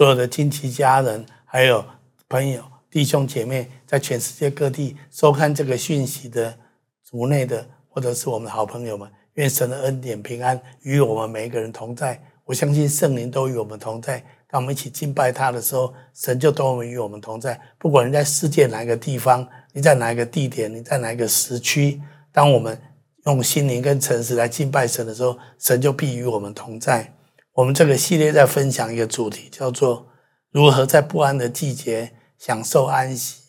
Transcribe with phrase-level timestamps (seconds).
[0.00, 1.84] 所有的亲戚家人，还有
[2.26, 6.56] 朋友、弟兄姐妹，在全世界各地收看这个讯息的
[7.04, 12.18] 族内的，或者是我们的好朋友们，愿神的恩典平安与我们每一个人同在。
[12.46, 14.24] 我相信圣灵都与我们同在。
[14.48, 17.60] 当我们一起敬拜他的时候，神就都与我们同在。
[17.76, 22.00] 不管你在世界哪一个地方，你在哪一个地点，你在哪一个时区，
[22.32, 22.80] 当我们
[23.26, 27.12] 用心灵跟诚实来敬拜神的时候，神就必与我们同在。
[27.54, 30.08] 我们这个系列在分享一个主题，叫做
[30.50, 33.42] 如何在不安的季节享受安息。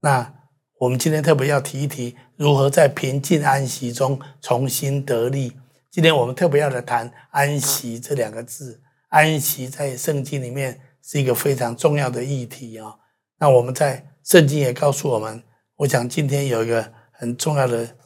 [0.00, 0.34] 那
[0.78, 5.54] 我们今天特别要提一提，如何在平静安息中重新得力。
[5.90, 8.80] 今天我们特别要来谈“安息”这两个字。
[9.08, 12.94] 安息在圣经里面是一个非常重要的议题啊。
[13.40, 15.42] 那我们在圣经也告诉我们，
[15.76, 17.96] 我想今天有一个很重要的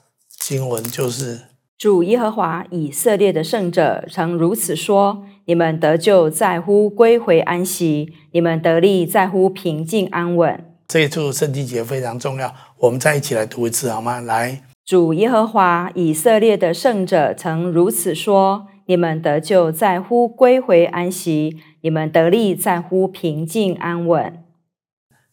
[0.41, 1.52] 经文，就是。
[1.83, 14.21] 主耶和华以色列的圣者曾如此说：“你们得救在乎归回安息，你们得力在乎平静安稳。”这一处圣经节非常重要，我们再一起来读一次好吗？
[14.21, 24.45] 来，主耶和华以色列的圣者曾如此说：“你们得救在乎归回安息，你们得力在乎平静安稳。”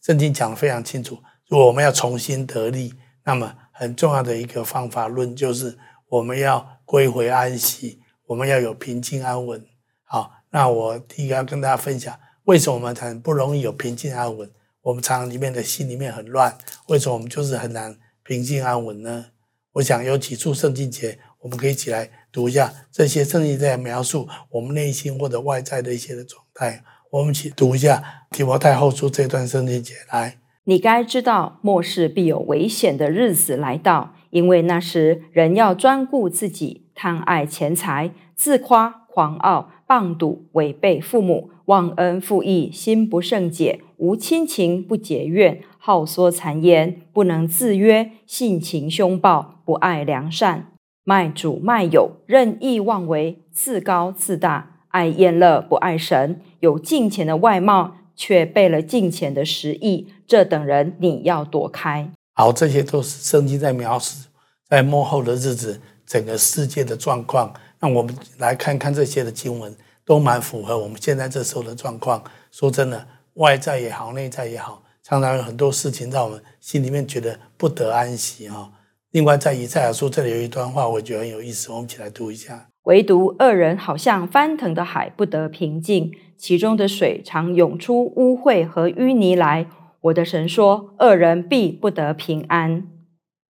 [0.02, 5.78] 圣经讲的非常清楚，如果我们要重新得力，那么很重要的一个方法论就是。
[6.10, 9.64] 我们要归回安息，我们要有平静安稳。
[10.02, 14.50] 好，那我第一个要跟大家分享，为什么我们很不容易有平静安稳？
[14.82, 16.58] 我们常常里面的心里面很乱，
[16.88, 19.26] 为什么我们就是很难平静安稳呢？
[19.74, 26.82] 我想有几处圣经节，我们可以一起来读一下这些圣经在描述我们内心或者外在的一些的状态。
[27.12, 28.02] 我们一起读一下
[28.32, 30.38] 提摩太后书这段圣经节来。
[30.64, 34.14] 你该知道，末世必有危险的日子来到。
[34.30, 50.72] 因为那时人要专顾自己，贪爱钱财，自夸、狂傲、谤讟、违背父母，忘恩负义，心不胜解，无亲情，不结怨，好说谗言，不能自约，性情凶暴，不爱良善，
[51.04, 60.08] 卖主卖友，任意妄为，自高自大，爱宴乐，不爱神，有敬虔的外貌，却背了敬虔的实意。
[60.26, 62.12] 这等人你要躲开。
[62.32, 64.26] 好，这些都是圣经在描述
[64.68, 67.52] 在幕后的日子整个世界的状况。
[67.80, 69.74] 那我们来看看这些的经文，
[70.04, 72.22] 都蛮符合我们现在这时候的状况。
[72.50, 78.70] 说真的，外在也好，内在也好，常常有很多事情让我们心里面觉得不得安息哈。
[79.10, 89.66] 另外，在以赛亚书这里有一段话，我觉得很有意思，我们一起来读一下：唯独恶人好像翻腾的海，不得平静，其中的水常涌出污秽和淤泥来。
[90.02, 92.88] 我的神说：“恶人必不得平安。”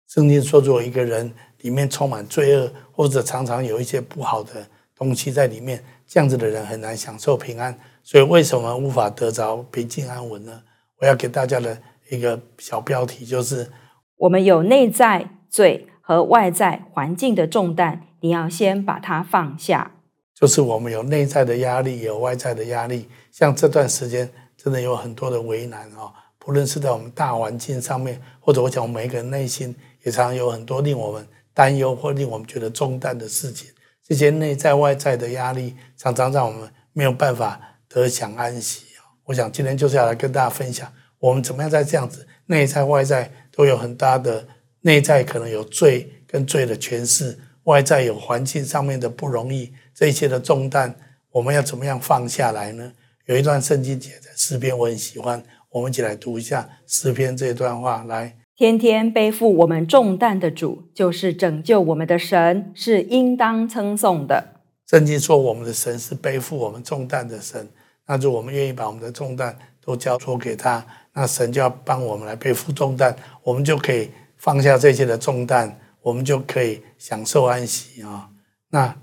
[0.08, 4.66] 圣经说，如果一个人里面充满罪恶，或者常常有一些不好的
[4.96, 7.78] 东西在里面，这样子的人很难享受平安。
[8.02, 10.62] 所以，为什么无法得着平静安稳呢？
[10.98, 11.78] 我要给大家的
[12.10, 13.70] 一个小标题就是：
[14.16, 19.92] 我们有内在罪和外在环境的重担，你要先把它放下。
[20.34, 23.08] 就是我们有内在的压力，有外在的压力。
[23.30, 26.12] 像这段时间，真的有很多的为难啊。
[26.50, 29.72] 不论是在我们大环境上面，或者我讲我们每一个人内心，
[30.02, 31.24] 也常常有很多令我们
[31.54, 33.70] 担忧或令我们觉得重担的事情。
[34.04, 38.86] 这些内在外在的压力，常常让我们没有办法得享安息。
[39.26, 44.44] 我想今天就是要来跟大家分享，我们怎么样在这样子内在外在都有很大的
[44.80, 50.92] 内在可能有罪跟罪的诠释，外在有环境上面的不容易，这一切的重担，
[51.30, 52.92] 我们要怎么样放下来呢？
[53.26, 55.40] 有一段圣经节的诗篇，我很喜欢。
[55.70, 58.04] 我们一起来读一下诗篇这一段话。
[58.04, 64.56] 来，天天背负我们重担的主，就是拯救我们的神，是应当称颂的。
[64.88, 67.68] 圣经说，我们的神是背负我们重担的神。
[68.06, 73.14] 那就我们愿意把我们的重担都交托给他，那神就要帮我们来背负重担，
[73.44, 78.30] 我们就可以放下这些的重担，我们就可以享受安息啊。
[78.70, 78.96] 那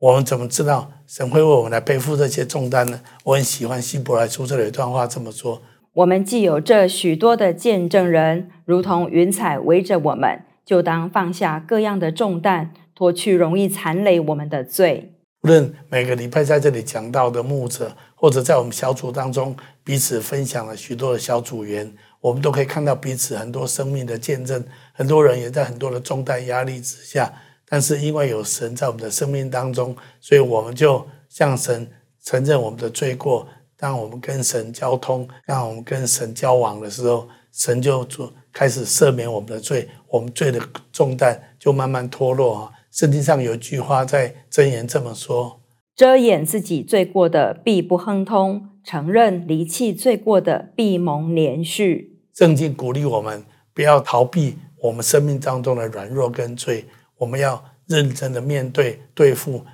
[0.00, 3.00] 我们怎么知道神会为我们来背负这些重担呢？
[3.22, 5.62] 我很喜欢希伯来书这里有一段话这么说。
[6.00, 15.12] 我们既有这许多的见证人，如同云彩围着我们，就当放下各样的重担，脱去容易残累我们的罪。
[15.42, 19.54] 无论每个礼拜在这里讲到的牧者，或者在我们小组当中
[19.84, 21.92] 彼此分享了许多的小组员，
[22.22, 24.64] 我们都可以看到彼此很多生命的见证。
[24.94, 27.30] 很多人也在很多的重担压力之下，
[27.68, 31.90] 但是因为有神在我们的生命当中，所以我们就向神
[32.24, 33.46] 承认我们的罪过。
[33.80, 40.60] 当我们跟神交通，让我们跟神交往的时候，神就做开始赦免我们的罪，我们罪的
[40.92, 42.72] 重担就慢慢脱落啊。
[42.90, 45.62] 圣经上有一句话在箴言这么说：
[45.96, 52.08] 遮掩自己罪过的必不亨通，承认离弃罪过的必蒙怜恤。
[52.34, 53.42] 圣经鼓励我们
[53.72, 56.84] 不要逃避我们生命当中的软弱跟罪，
[57.16, 59.64] 我们要认真的面对对付，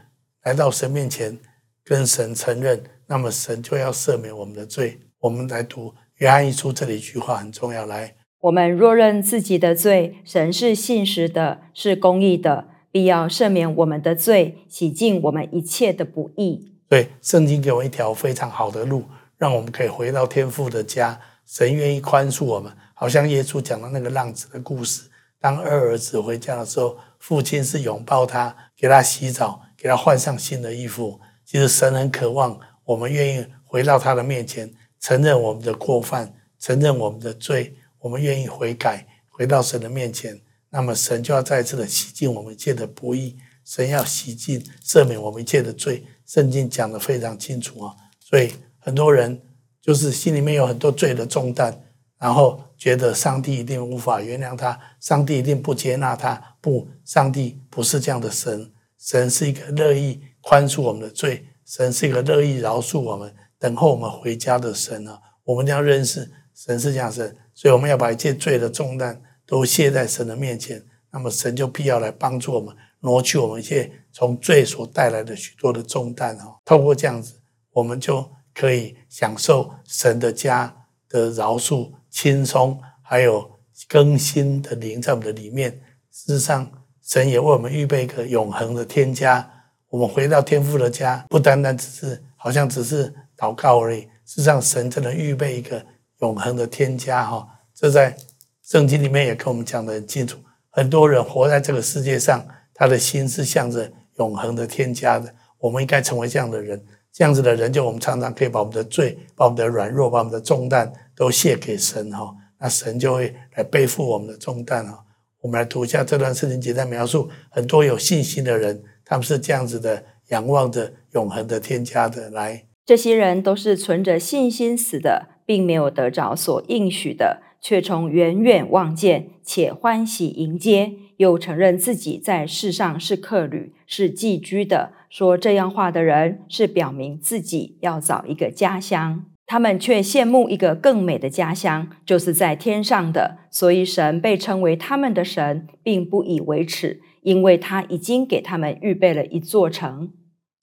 [0.44, 1.36] 来到神面前
[1.84, 5.00] 跟神承认，那么神就要赦免我们的罪。
[5.20, 8.14] 我们来读约翰一书，这里一句话很重要，来。
[8.40, 16.72] 我们若认自己的罪，神是信实的，是公义的，必要赦免我们的罪，洗净我们一切的不义。
[16.88, 19.04] 对，圣经给我们一条非常好的路，
[19.38, 21.20] 让我们可以回到天父的家。
[21.44, 25.08] 神愿意宽恕我们，好像耶稣讲的那个浪子的故事。
[25.40, 31.20] 当二儿子回家的时候，父亲是拥抱他，给他洗澡，给他换上新的衣服。
[31.44, 37.76] 其实神很渴望我们愿意回到他的面前，承认我们的过犯，承认我们的罪。
[37.98, 40.40] 我们愿意悔改，回到神的面前，
[40.70, 46.04] 那么神就要再次的洗净我们一切的不义，神要洗净、赦免我们一切的罪。
[46.24, 49.42] 圣经讲得非常清楚啊，所以很多人
[49.82, 51.76] 就是心里面有很多罪的重担，
[52.18, 56.40] 然后觉得上帝一定无法原谅他，上帝一定不接纳他。
[56.60, 65.20] 不，上帝不是这样的神，神是一个乐意宽恕我们的罪，神是一个乐意饶恕我们、等候我们回家的神啊。
[65.44, 67.36] 我们一定要认识神是这样神。
[67.52, 76.56] 所以我们要把一切罪的重担都卸在神的面前，那么神就必要来帮助我们，挪去我们一切从罪所带来的许多的重担哦。
[76.64, 77.40] 透过这样子，
[77.72, 83.58] 我们就可以享受神的家的饶恕、轻松，还有
[83.88, 85.80] 更新的灵在我们的里面。
[86.12, 86.70] 事实上，
[87.02, 89.55] 神也为我们预备一个永恒的天家。
[89.96, 94.02] 我们回到天父的家，不单单只是好像只是祷告而已。
[94.26, 95.82] 事实上，神真的预备一个。
[96.20, 98.16] 永恒的天家，哈，这在
[98.62, 100.38] 圣经里面也跟我们讲得很清楚。
[100.70, 105.30] 很多人活在这个世界上，他的心是向着永恒的天家的。
[105.58, 106.82] 我们应该成为这样的人，
[107.12, 115.04] 这样子的人，就我们常常可以把我们的罪、把我们的软弱、把我们的重担都卸给神，哈，那神就会来背负我们的重担，哈。
[115.42, 122.28] 我们来读一下这段圣经节，在描述很多有信心的人，他们是这样子的，仰望着永恒的天家的。
[122.28, 125.36] 来，这些人都是存着信心死的。
[125.46, 134.90] 并没有得着所应许的，却从远远望见，且欢喜迎接，又承认自己在世上是客旅，是寄居的。
[135.08, 139.24] 说这样话的人，是表明自己要找一个家乡。
[139.46, 143.38] 他们却羡慕一个更美的家乡，就是在天上的。
[143.48, 150.12] 所以神被称为他们的神，并不以为耻，因为他已经给他们预备了一座城。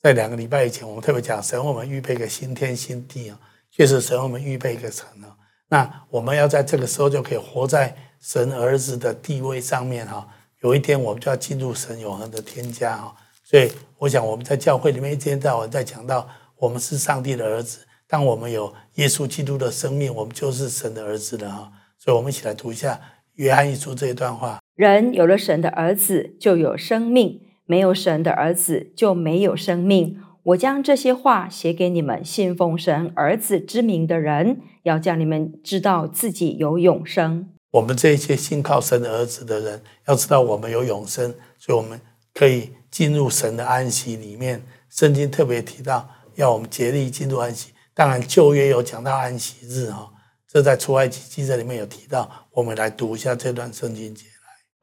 [0.01, 3.37] 在两个礼拜以前，我们特别讲神，我们预备一个新天新地啊。
[3.69, 5.35] 确实，神为我们预备一个城啊。
[5.67, 10.25] 那我们要在这个时候就可以活在神儿子的地位上面哈。
[10.61, 13.13] 有一天，我们就要进入神永恒的天家哈。
[13.43, 16.25] 所以，我想我们在教会里面一天到晚在讲到，
[16.55, 17.79] 我们是上帝的儿子。
[18.07, 21.69] 当我们有耶稣基督的生命，我们就是神的儿子了哈。
[21.99, 23.01] 所以，我们一起来读一下
[23.33, 30.17] 约翰一书这一段话：人有了神的儿子，就有生命；没有神的儿子，就没有生命。
[30.45, 37.49] 我将这些话写给你们信奉神儿子之名的人，要叫你们知道自己有永生。
[37.71, 42.01] 我们这些信靠神儿子的人，要知道我们有永生，所以我们
[42.33, 44.63] 可以进入神的安息里面。
[44.89, 47.71] 圣经特别提到要我们竭力进入安息。
[47.93, 50.11] 当然旧约有讲到安息日哈，
[50.51, 52.29] 这在出埃及记这里面有提到。
[52.51, 54.25] 我们来读一下这段圣经节。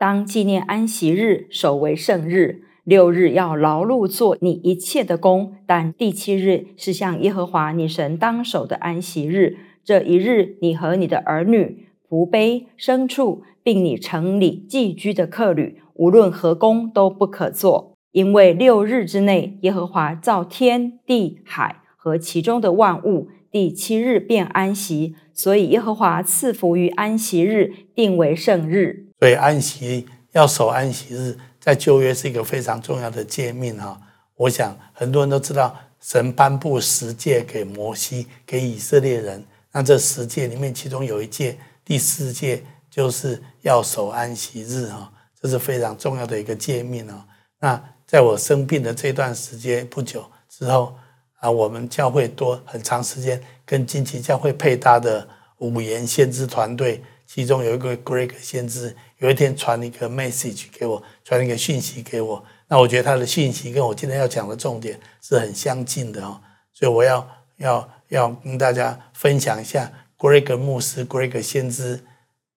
[0.00, 2.62] 当纪念安息日，守为圣日。
[2.84, 9.58] 六日要劳碌做你一切的工，但第七日是向耶和华你神当守的安息日。
[9.84, 29.09] 这一日，你和你的儿女、仆婢、牲畜，并你城里寄居的客旅，无论何工都不可做，因为六日之内，耶和华造天地海和其中的万物，第七日便安息，所以耶和华赐福于安息日，定为圣日。
[29.20, 31.38] 所以安息要守安息日。
[31.60, 34.00] 在旧约是一个非常重要的诫命哈，
[34.34, 39.44] 我想很多人都知道，神颁布十诫给摩西，给以色列人。
[39.70, 47.26] 那这十诫里面，其中有一诫，第四诫就是要守安息日哈，这是非常重要的一个诫命啊。
[47.58, 50.96] 那在我生病的这段时间不久之后
[51.40, 57.04] 啊，我们教会多很长时间跟金旗教会配搭的五言先知团队。
[57.32, 62.44] 其中有一个 Greg 先知，有一天传一个 message 给我，传一个讯息给我。
[62.66, 66.40] 那我觉得他的讯息跟我今天要讲的重点是很相近的哦，
[66.72, 67.24] 所以我要
[67.58, 72.02] 要要跟大家分享一下 Greg 牧师、Greg 先知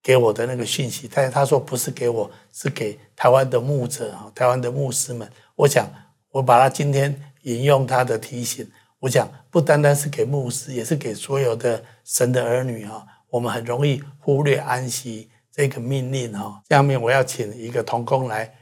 [0.01, 1.07] 给我的那个讯息。
[1.13, 5.29] 但是他说不是给我，是给台湾的牧者啊，台湾的牧师们。
[5.53, 5.87] 我想
[6.31, 8.67] 我把他今天引用他的提醒，
[9.01, 13.05] 我想不单单是给牧师，也是给所有的神的儿女哈。
[13.33, 16.61] 我们很容易忽略安息这个命令哦。
[16.69, 18.53] 下面我要请一个同工来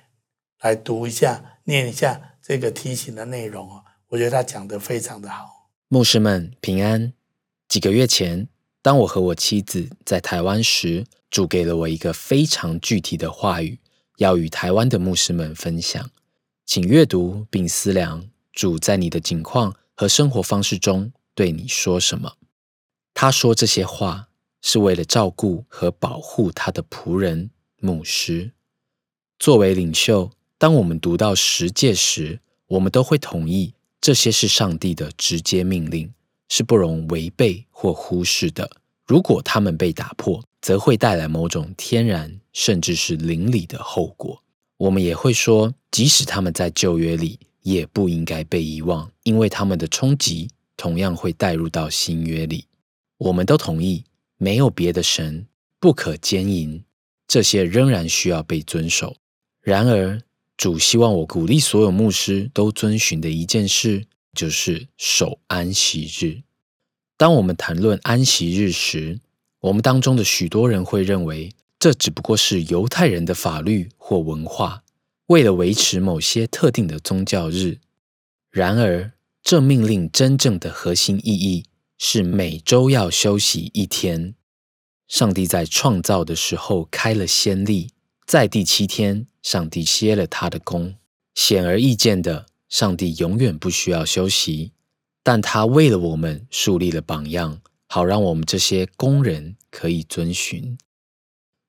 [0.61, 3.83] 来读一下、念一下这个提醒的内容哦。
[4.07, 5.69] 我觉得他讲得非常的好。
[5.89, 7.11] 牧师们平安。
[7.67, 8.47] 几个月前，
[8.81, 13.77] 当我和我妻子在台湾时，主给了我一个非常具体的话语，
[14.17, 16.09] 要与台湾的牧师们分享。
[16.65, 22.37] 请阅读并思量，主在你的境况和生活方式中对你说什么？
[23.13, 24.29] 他说这些话
[24.61, 27.49] 是为了照顾和保护他的仆人
[27.79, 28.51] 牧师。
[29.39, 36.13] 作为领袖，当我们读到十诫时，我们都会同意这些是上帝的直接命令，
[36.49, 38.69] 是不容违背或忽视的。
[39.05, 44.41] 如果他们被打破，则会带来某种天然甚至是灵里的后果。
[44.77, 52.65] 我们也会说，即使他们在旧约里，也不应该被遗忘，因为他们的冲击同样会带入到新约里。
[53.17, 54.03] 我们都同意，
[54.41, 55.45] 没有别的神，
[55.79, 56.83] 不可奸淫，
[57.27, 59.17] 这些仍然需要被遵守。
[59.61, 60.19] 然而，
[60.57, 66.41] 主希望我鼓励所有牧师都遵循的一件事，就是守安息日。
[67.17, 69.19] 当我们谈论安息日时，
[69.59, 74.81] 我们当中的许多人会认为，这只不过是犹太人的法律或文化，
[75.27, 77.77] 为了维持某些特定的宗教日。
[78.49, 79.11] 然而，
[79.43, 81.63] 这命令真正的核心意义
[82.03, 84.33] 是每周要休息一天。
[85.07, 87.91] 上帝在创造的时候开了先例，
[88.25, 90.95] 在第七天，上帝歇了他的工。
[91.35, 94.71] 显而易见的，上帝永远不需要休息，
[95.21, 100.75] 但他为了我们树立了榜样，好让我们这些工人可以遵循。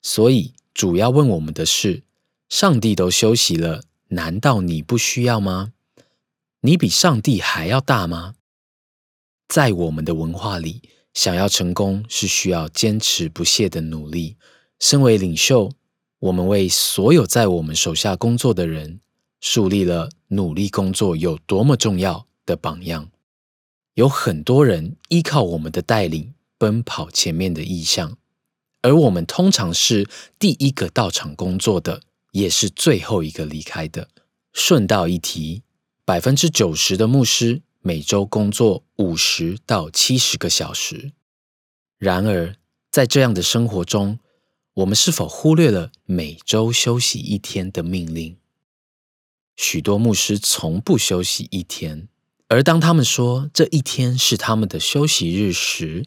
[0.01, 2.01] 所以，主要问我们的是：
[2.49, 5.73] 上帝都休息了，难道你不需要吗？
[6.61, 8.33] 你比上帝还要大吗？
[9.53, 10.81] 在我们的文化里，
[11.13, 14.35] 想要成功是需要坚持不懈的努力。
[14.79, 15.71] 身为领袖，
[16.17, 18.99] 我们为所有在我们手下工作的人
[19.39, 23.11] 树立了努力工作有多么重要的榜样。
[23.93, 28.17] 有很多人依靠我们的带领，奔跑前面的意向。
[28.81, 34.09] 而我们通常是第一个到场工作的，也是最后一个离开的。
[34.51, 35.61] 顺道一提，
[36.03, 41.11] 百分之九十的牧师每周工作五十到七十个小时。
[41.97, 42.55] 然而，
[42.89, 44.19] 在这样的生活中，
[44.75, 48.37] 我们是否忽略了每周休息一天的命令？
[49.57, 52.07] 许多牧师从不休息一天，
[52.47, 56.05] 而当他们说这一天是他们的休息日时，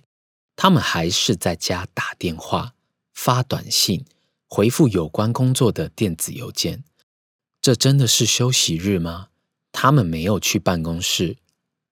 [0.56, 2.73] 他们还是在家打电话、
[3.12, 4.06] 发短信、
[4.49, 6.85] 回复有关工作的电子邮件。
[7.61, 9.28] 这真的是休息日吗？
[9.73, 11.37] 他们没有去办公室，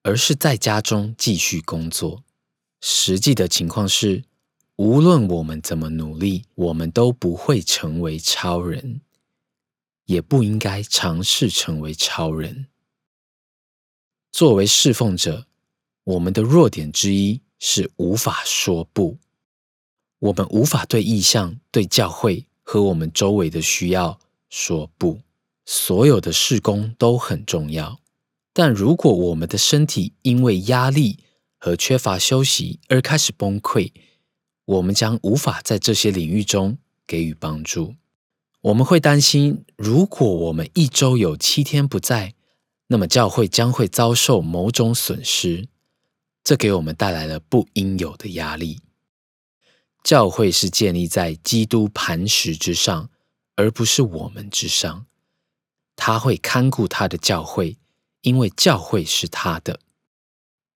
[0.05, 2.23] 而是在家中继续工作。
[2.81, 4.23] 实际的情况是，
[4.77, 9.01] 无论我们怎么努力，我们都不会成为超人，
[10.05, 12.67] 也不应该尝试成为超人。
[14.31, 15.49] 作为侍奉者，
[16.05, 17.41] 我们的弱点之一。
[17.67, 19.17] 是无法说不，
[20.19, 24.21] 我们无法对意向、对教会和我们周围的需要
[24.51, 25.23] 说不。
[25.65, 27.99] 所有的事工都很重要，
[28.55, 31.19] 但如果我们的身体因为压力
[31.59, 33.93] 和缺乏休息而开始崩溃，
[34.65, 37.97] 我们将无法在这些领域中给予帮助。
[38.61, 42.35] 我们会担心，如果我们一周有七天不在，
[42.87, 45.69] 那么教会将会遭受某种损失。
[46.45, 48.81] 这给我们带来了不应有的压力。
[50.05, 53.11] 教会是建立在基督磐石之上，
[53.57, 55.07] 而不是我们之上。
[55.97, 57.79] 他会看顾他的教会，
[58.25, 59.81] 因为教会是他的。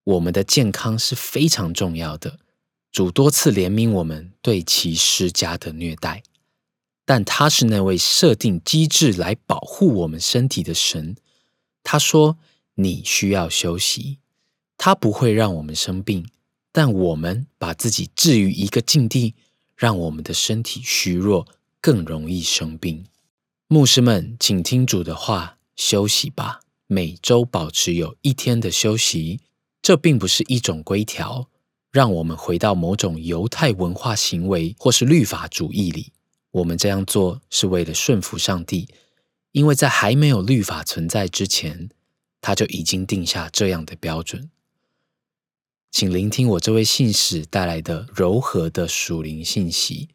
[0.04, 2.38] 我们的健康是非常重要的。
[2.90, 6.22] 主多次怜悯我们对其施加的虐待，
[7.04, 11.16] 但他是那位设定机制来保护我们身体的神。
[11.82, 12.38] 他说
[12.76, 14.18] ：“你需要休息。”
[14.78, 16.28] 他不会让我们生病，
[16.72, 19.34] 但我们把自己置于一个境地，
[19.76, 21.46] 让我们的身体虚弱，
[21.80, 23.04] 更容易生病。
[23.66, 26.60] 牧师们，请听主的话，休息吧。
[26.90, 29.40] 每周保持有一天的休息，
[29.82, 31.50] 这并不是一种规条，
[31.90, 36.12] 让我们回到某种犹太文化行为或是律法主义里。
[36.50, 38.88] 我们这样做是为了顺服上帝，
[39.52, 41.90] 因为在还没有律法存在之前，
[42.40, 44.50] 他就已经定下这样的标准。
[45.90, 50.08] 请聆听我这位信使带来的柔和的属灵信息，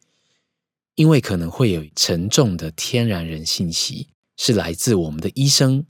[0.95, 5.85] 因为可能会有沉重的天然人信息，是来自我们的医生，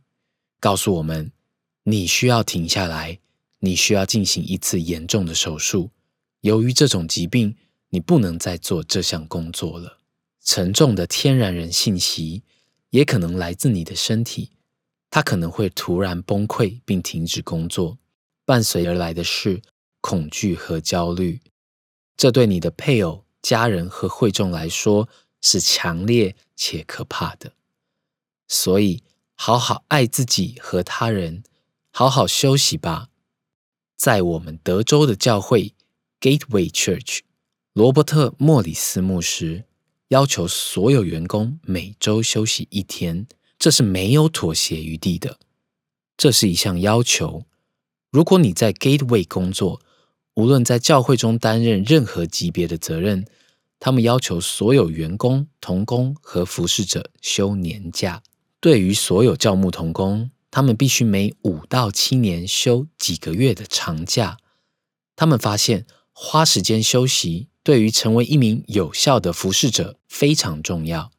[0.64, 1.30] 告诉我们
[1.84, 3.20] 你需要停下来，
[3.60, 5.92] 你需要进行一次严重的手术。
[6.40, 7.58] 由于这种疾病，
[7.90, 9.98] 你不能再做这项工作了。
[10.42, 12.44] 沉重的天然人信息
[12.92, 14.52] 也可能来自你的身体，
[15.10, 17.98] 它可能会突然崩溃并停止工作，
[18.46, 19.62] 伴随而来的是
[20.00, 21.42] 恐惧和焦虑。
[22.16, 25.10] 这对你的配偶、家人和会众来说
[25.42, 27.52] 是强烈且可怕的。
[28.48, 29.04] 所以，
[29.46, 31.44] 好好爱自己和他人，
[31.92, 33.10] 好好休息吧。
[33.98, 35.74] 在我们德州的教会
[36.22, 37.20] Gateway Church，
[37.74, 39.66] 罗伯特·莫里斯牧师
[40.08, 43.28] 要求所有员工每周休息一天，
[43.60, 45.38] 这是没有妥协余地的。
[46.16, 47.44] 这是一项要求。
[48.12, 49.82] 如果你在 Gateway 工作，
[50.36, 53.26] 无论在教会中担任任何级别的责任，
[53.78, 58.24] 他们要求所有员工、同工和服侍者休年假。
[58.64, 64.38] 对于所有教牧同工，他们必须每五到七年休几个月的长假。
[65.18, 71.12] 他们发现花时间休息对于成为一名有效的服侍者非常重要。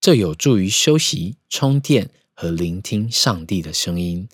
[0.00, 4.28] 这有助于休息、充电和聆听上帝的声音。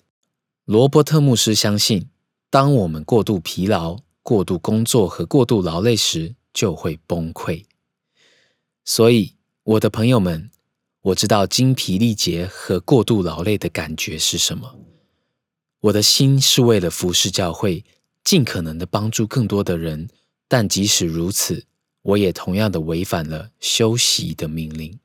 [0.65, 2.09] 罗伯特牧师相信，
[2.51, 7.65] 当我们过度疲劳、过度工作和过度劳累时，就会崩溃。
[8.85, 10.51] 所以，我的朋友们。
[11.03, 14.79] 我知道精疲力竭和过度劳累的感觉是什么。
[15.81, 17.83] 我的心是为了服侍教会，
[18.23, 20.09] 尽可能的帮助更多的人。
[20.47, 21.65] 但即使如此，
[22.03, 24.97] 我也同样的违反了休息的命令。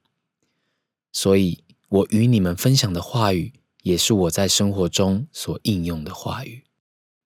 [1.12, 3.52] 所以，我与你们分享的话语，
[3.82, 6.62] 也是我在生活中所应用的话语。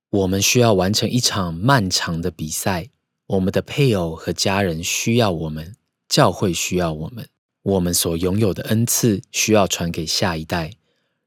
[0.09, 2.89] 我们需要完成一场漫长的比赛。
[3.27, 5.77] 我们的配偶和家人需要我们，
[6.09, 7.29] 教会需要我们。
[7.63, 10.73] 我们所拥有的恩赐需要传给下一代，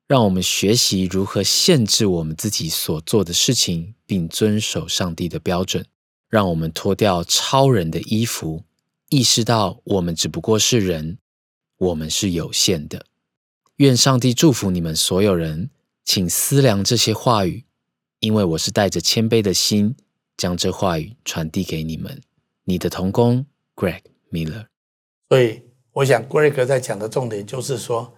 [0.06, 5.86] 让我们学习如何限制我们自己所做的事情，并遵守上帝的标准。
[6.27, 8.63] 让我们脱掉超人的衣服，
[9.10, 11.19] 意识到我们只不过是人，
[11.78, 13.06] 我们是有限的。
[13.78, 15.69] 愿上帝祝福你们所有人，
[16.04, 17.63] 请思量这些话语，
[18.19, 19.95] 因为我是带着谦卑的心
[20.36, 22.21] 将这话语传递给你们。
[22.65, 23.45] 你的同工
[23.76, 24.65] Greg Miller。
[25.30, 25.64] 所以。
[25.95, 28.13] 我想，Greg 在讲的重点就是说，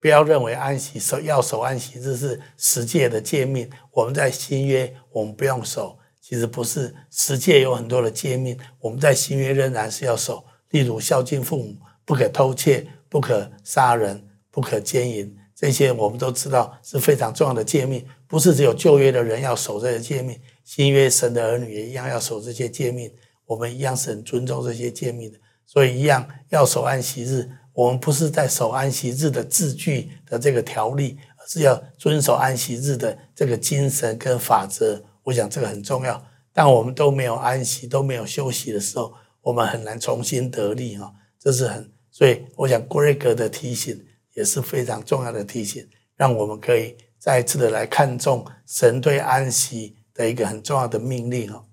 [0.00, 3.70] 不要认为安息守要守安息日是十诫的诫命。
[3.92, 6.92] 我们在新约，我们不用守，其实不是。
[7.08, 10.44] 十诫有很多的诫命，我们在新约仍然是要守。
[10.70, 18.04] 例如孝敬父母，不可偷窃，不可杀人，不可奸淫，这些我们都知道是非常重要的诫命。
[18.26, 23.08] 不是只有旧约的人要守这些诫命，新约神的儿女也一样要守这些诫命。
[23.46, 25.38] 我们一样是很尊重这些诫命的。
[25.70, 35.00] 所以一样要守安息日，我们不是在守安息日的字句的这个条例，而是要遵守安息日的这个精神跟法则。
[35.22, 36.26] 我想这个很重要。
[36.52, 41.14] 当我们都没有安息，都没有休息的时候，我们很难重新得力哈。
[41.38, 44.04] 这是很，所以我想 Greg 的提醒
[44.34, 51.64] 也是非常重要的提醒，让我们可以再一次的来看重神对安息的一个很重要的命令哈。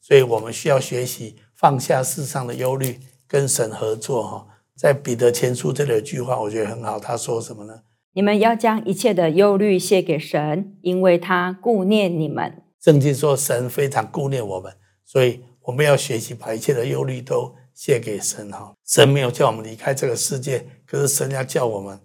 [0.00, 2.98] 所以我们需要学习放下世上的忧虑。
[3.32, 7.00] 跟神合作哈，在彼得前书这里有一句话，我觉得很好。
[7.00, 7.80] 他说什么呢？
[8.12, 12.62] 你们要将一切的忧虑卸给神，因为他顾念你们。
[12.78, 14.70] 圣经说神非常顾念我们，
[15.06, 18.74] 所以我们要学习把一切的忧虑都卸给神哈。
[18.84, 21.98] 神没有叫我们离开这个世界，可是神要叫我们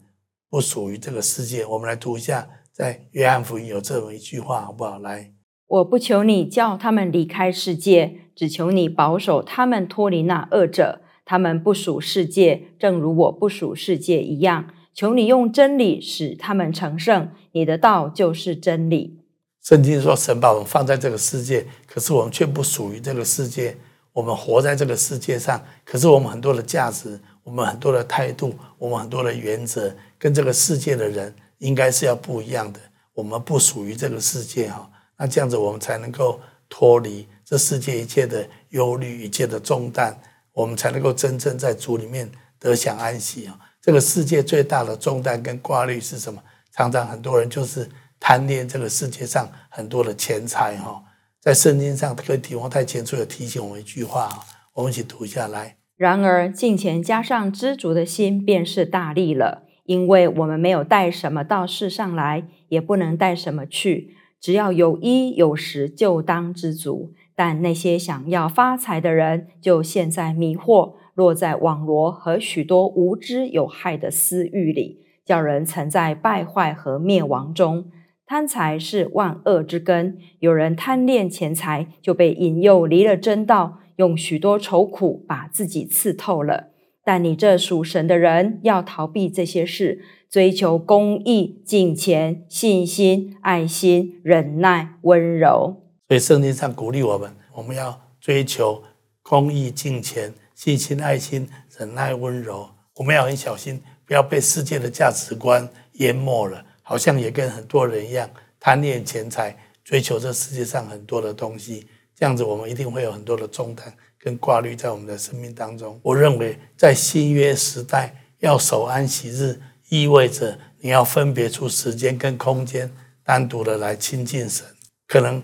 [0.49, 1.65] 不属于这个世界。
[1.65, 4.97] 我们来读一下，在约翰福音有这么一句话，好不好？
[4.99, 5.33] 来，
[5.67, 11.01] 我不求你叫他们离开世界，只求你保守他们脱离那恶者。
[11.29, 14.69] 他们不属世界，正如我不属世界一样。
[14.93, 17.29] 求你用真理使他们成圣。
[17.51, 19.19] 你的道就是真理。
[19.61, 23.75] 圣经说，神把我们放在这个世界，可是我们却不属于这个世界。
[24.13, 32.79] 我们活在这个世界上，可是我们很多的价值，我们很多的态度，我们很多的原则，跟这个世界的人应该是要不一样的。
[33.13, 40.17] 我们不属于这个世界哈，那这样子我们才能够脱离这世界一切的忧虑、一切的重担。
[40.57, 43.59] 我们才能够真正在主里面得享安息啊！
[43.79, 46.41] 这个世界最大的重担跟挂虑是什么？
[46.73, 47.87] 常常很多人就是
[48.19, 51.03] 贪恋这个世界上很多的钱财哈。
[51.39, 54.29] 在圣经上，可以提摩太前书有提醒我们一句话，
[54.73, 55.77] 我们一起读下来。
[55.95, 67.13] 然而敬虔加上知足的心，便是大利了，因为我们没有带什么到世上来，也不能带什么去，只要有衣有食，就当知足。
[67.37, 77.91] 但那些想要发财的人，就陷在迷惑，落在网罗和许多无知有害的私欲里，叫人沉在败坏和灭亡中。
[78.25, 86.71] 贪财是万恶之根，有人贪恋钱财，就被引诱离了真道，用许多愁苦把自己刺透了。
[87.05, 95.86] 但你这属神的人，要逃避这些事，追求公义、敬虔、信心、爱心、忍耐、温柔。
[96.07, 98.81] 所以圣经上鼓励我们，我们要追求
[99.21, 102.69] 公义、敬虔、信心、爱心、忍耐、温柔。
[102.95, 106.63] 我们要很小心，不要被世界的价值观淹没了。
[106.81, 115.99] 好像也跟很多人一样贪恋钱财，追求这世界上很多的东西，这样子我们一定会有很多的重担跟挂虑在我们的生命当中。
[116.01, 122.89] 我认为在新约时代要守安息日，意味着你要分别出时间跟空间，
[123.25, 124.65] 单独的来亲近神。
[125.05, 125.43] 可能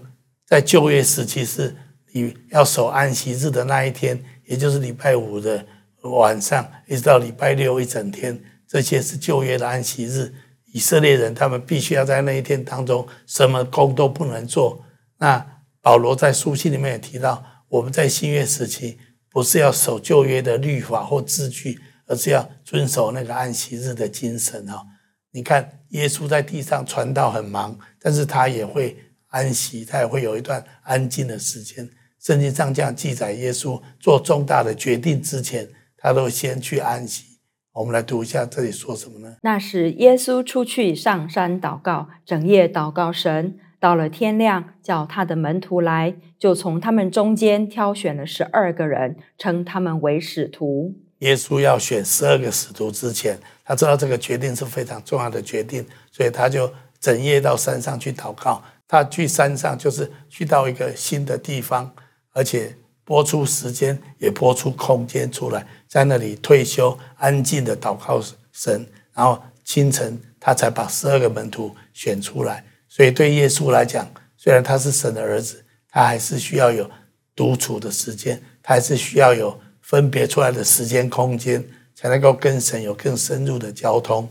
[0.54, 1.76] 在旧约时期是
[2.12, 5.66] 你要守安息日的那一天，也就是礼拜五的
[6.04, 10.32] 晚上，一直到礼拜六一整天，这些是旧约的安息日。
[10.72, 14.86] 以色列人他们必须要在那一天当中什么工都不能做。
[15.18, 15.44] 那
[15.82, 19.00] 保罗在书信里面也提到，我们在新约时期
[19.32, 24.86] 不是要守旧约的律法或字句，而是要遵守那个安息日的精神哦。
[25.32, 28.96] 你看，耶稣在地上传道很忙，但是他也会
[29.34, 31.90] 安息，他也会有一段安静的时间。
[32.20, 35.68] 圣经上这样记载，耶稣做重大的决定之前，
[35.98, 37.40] 他都先去安息。
[37.74, 39.36] 我们来读一下这里说什么呢？
[39.42, 43.58] 那时，耶稣出去上山祷告，整夜祷告神。
[43.80, 50.94] 到了天亮，叫他的门徒来，就从他们中间挑选了十二个人，称他们为使徒。
[51.20, 58.64] 耶稣要选十二个使徒之前，他知道这个决定是非常重要的决定，所以他就整夜到山上去祷告。
[58.94, 61.92] 他去山上就是去到一个新的地方，
[62.34, 62.78] 而且。
[63.06, 68.88] 拨出时间，也拨出空间出来，在那里退休，安静的祷告神。
[69.14, 72.64] 然后清晨，他才把十二个门徒选出来。
[72.88, 76.90] 所以对耶稣来讲，虽然他是神的儿子，他还是需要有
[77.36, 81.62] 独处的时间，他还是需要有分别出来的时间空间，
[81.94, 84.30] 才能够跟神有更深入的交通。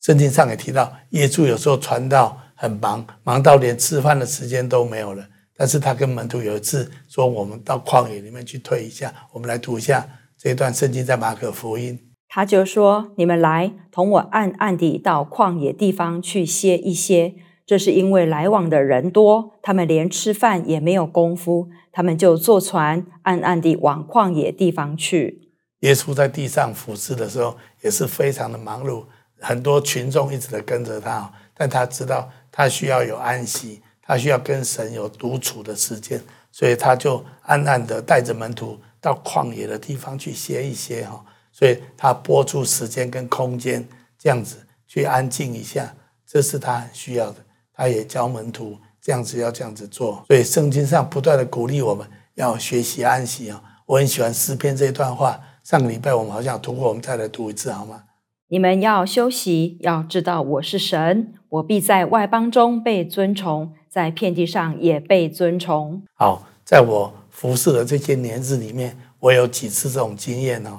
[0.00, 5.24] 圣经上也提到，耶稣有时候传道很忙，忙到连吃饭的时间都没有了。
[5.56, 11.98] 但是他跟门徒有一次说：“我们到旷野里面去退一下。”我们来读一下这一段圣经，在马可福音。
[12.28, 17.34] 他就说：“你们来，同我暗暗地到旷野地方去歇一歇。
[17.64, 29.04] 这是因为来往的人多，他们连吃饭也没有功夫，他们就坐船暗暗地往旷野地方去。”耶稣在地上服侍的时候也是非常的忙碌，
[29.40, 33.82] 很多群众一直在跟着他，但他知道他需要有安息。
[34.08, 41.20] 他需要跟神有独处的时间，所以他就暗暗的带着门徒到旷野的地方去歇一歇哈。
[41.50, 43.84] 所以他拨出时间跟空间，
[44.16, 45.92] 这样子去安静一下，
[46.24, 47.38] 这是他需要的。
[47.74, 50.24] 他也教门徒这样子要这样子做。
[50.28, 53.60] 所以圣经上不断的鼓励我们要学习安息啊。
[53.86, 55.40] 我很喜欢诗篇这一段话。
[55.64, 58.04] 上个礼拜我们好像读过，我们再来读一次好吗？
[58.48, 63.72] 你们要休息，要知道我是神，我必在外邦中被尊崇。
[63.88, 66.02] 在遍地上也被尊崇。
[66.14, 70.78] 好，在我服侍的这些年日里面，我有几次这种经验哦。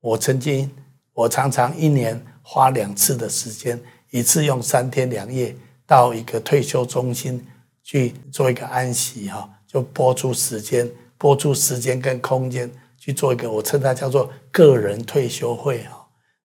[0.00, 0.70] 我曾经，
[1.14, 7.44] 我常常一年花两次的时间，一次用三天两夜到一个退休中心
[7.82, 15.97] 去做一个安息哈，就拨出时间，拨出时间跟空间去做一个，我称它叫做个人退休会哈。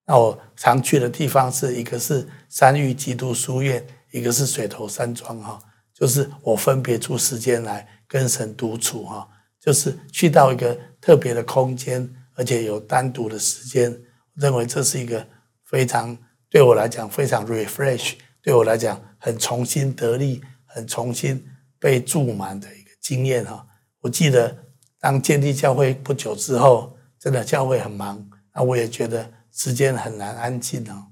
[0.05, 5.59] 那我常去的地方是一个是三育基督书院，一个是水头山庄哈。
[5.93, 9.27] 就是我分别出时间来跟神独处哈，
[9.59, 13.95] 就是去到一个特别的空间，而且有单独的时间，
[14.35, 15.25] 认为这是一个
[15.63, 16.17] 非常
[16.49, 21.45] 对我来讲非常 refresh，对我来讲很重新得力、很重新
[21.79, 23.65] 被注满的一个经验哈。
[24.01, 24.65] 我记得
[24.99, 31.07] 当建立教会不久之后，真的教会很忙，那我也觉得时间很难安静哦。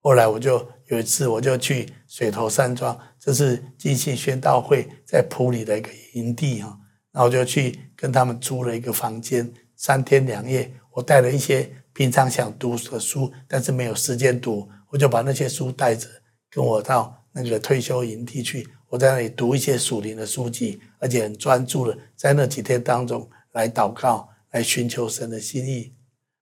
[0.00, 6.76] 后来我就有一次，我就去水头山庄，这是浸信宣道会在埔里的一个营地哈，
[7.12, 10.72] 然后我就去跟他们租了一个房间，三天两夜。
[10.94, 16.08] 我带了一些平常想读的书，但是没有时间读，我就把那些书带着，
[16.50, 18.68] 跟我到那个退休营地去。
[18.88, 25.94] 我在那里读一些属灵的书籍，而且很专注的在那几天当中来祷告，来寻求神的心意。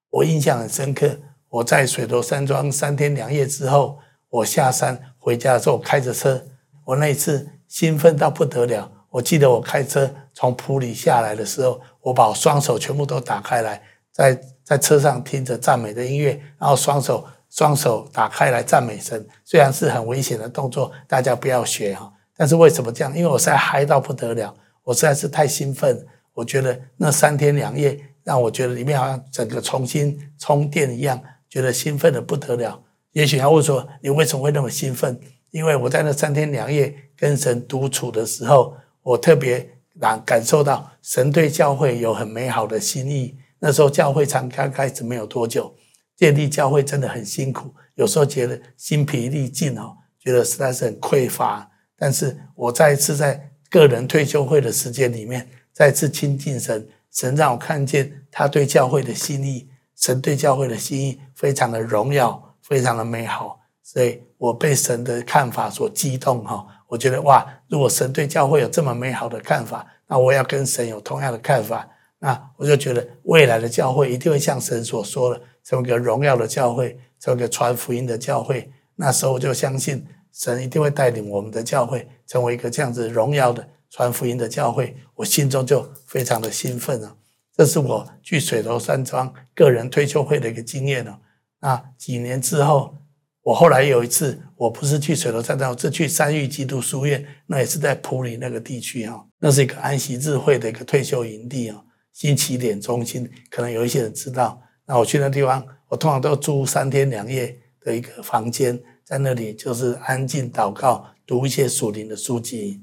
[0.09, 1.21] 我印象很深刻。
[1.51, 6.47] 我在水头山庄三天两夜之后，我下山回家的时候开着车，
[6.85, 8.91] 我那一次兴奋到不得了。
[9.11, 13.83] 我记得我开车从埔里下来的时候，我把我双手全部都打开来，
[14.13, 22.13] 在 在车上听着赞美的音乐，然后双手双手打开来赞美神，虽然是很危险的动作，大家不要学哈。
[22.37, 23.13] 但是为什么这样？
[23.17, 26.07] 因为我实在嗨到不得了，我实在是太兴奋。
[26.33, 32.83] 我觉得那三天两夜让我觉得里面好像整个重新充电一样，觉得兴奋的不得了。
[33.13, 35.21] 也许他会说，你为什么会那么兴奋？
[35.51, 43.37] 因为我在那三天两夜跟神独处的时候，我特别感感受到神对教会有很美好的心意。
[43.59, 45.75] 那时候教会才刚开始没有多久，
[46.17, 51.69] 建立教会真的很辛苦，有时候觉得筋疲力尽哦，觉得实在是很匮乏。
[51.99, 59.69] 但是我再一次在个人退休会的时间里面，再次亲近神，神让我看见他对教会的心意，
[60.01, 66.67] 神对教会的心意非常的荣耀，非常的美好，所以我被神的看法所激动哈。
[66.89, 71.87] 我觉得哇，如果神对教会有这么美好的看法，那我要跟神有同样的看法。
[72.19, 78.73] 那我就觉得未来的教会一定会像神所说的，成为一个荣耀的教会，成为一个传福音的教会。
[78.97, 84.97] 那时候我就相信神一定会带领我们的教会成为一个这样子荣耀的传福音的教会。
[85.17, 87.17] 我心中就非常的兴奋了。
[87.61, 91.21] 这是我去水头山庄个人退休会的一个经验了。
[91.61, 92.97] 那几年之后，
[93.43, 101.85] 我后来有一次，我不是去水头山庄，我是去三育基督书院，那也是在埔里那个地区哈，那是一个安息日会的一个退休营地啊。
[102.15, 104.63] 新起点中心，可能有一些人知道。
[104.87, 112.81] 那我去那地方，我通常都住三天两夜的一个房间，在那里就是安静祷告，读一些属灵的书籍。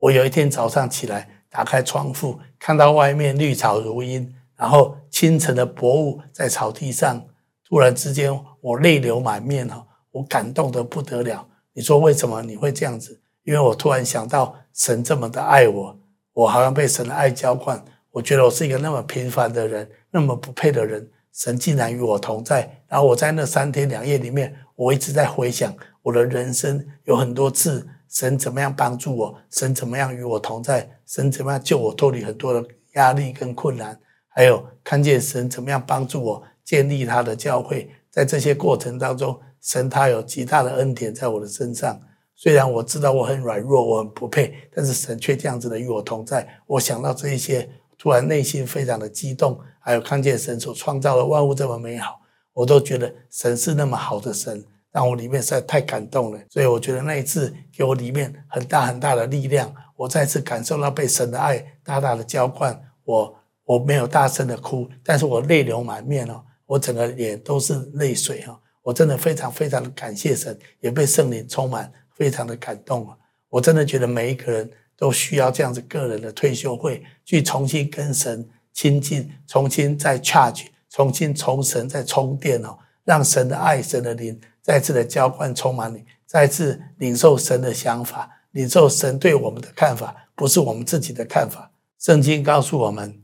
[0.00, 7.24] 我有一天早上起来，打开窗户，看到外面绿草如茵，然后清晨的薄雾在草地上，
[7.66, 11.48] 突然之间我泪流满面哈，我感动得不得了。
[11.72, 13.22] 你说为什么你会这样子？
[13.44, 15.98] 因为我突然想到神这么的爱我，
[16.34, 17.82] 我好像被神的爱浇灌。
[18.10, 22.82] 我觉得我是一个那么平凡的人，那么不配的人，神竟然与我同在。
[22.86, 37.90] 然后我在那三天两夜里面，我一直在回想我的人生，有很多次神怎么样帮助我，神怎么样与我同在，神怎么样救我脱离很多的压力跟困难，还有看见神怎么样帮助我建立他的教会。
[38.10, 42.00] 在这些过程当中，神他有极大的恩典在我的身上。
[42.34, 46.48] 虽然我知道我很软弱，我很不配，但是神却这样子的与我同在。
[46.66, 47.68] 我想到这一些。
[47.98, 52.20] 突然内心非常的激动，还有看见神所创造的万物这么美好，
[52.52, 54.62] 我都觉得神是那么好的神，
[54.96, 56.40] 让我里面实在太感动了。
[56.48, 62.82] 所以我觉得那一次给我里面很大很大的力量，我再次感受到被神的爱大大的浇灌。
[63.04, 68.58] 我我没有大声的哭，但是我泪流满面哦，我整个脸都是泪水哈。
[68.82, 73.16] 我真的非常非常的感谢神，也被圣灵充满，非常的感动啊。
[73.50, 74.70] 我真的觉得每一个人。
[74.98, 91.70] 都需要这样子个人的退休会，去重新跟神亲近，重新再 charge，重新从神再充电哦，让神的爱、神的灵再次的浇灌充满你，再次领受神的想法，领受神对我们的看法，不是我们自己的看法。
[92.00, 93.22] 圣经告诉我们，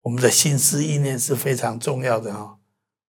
[0.00, 2.56] 我们的心思意念是非常重要的哈，